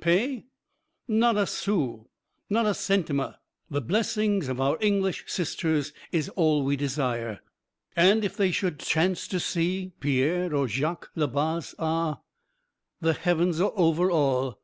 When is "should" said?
8.50-8.80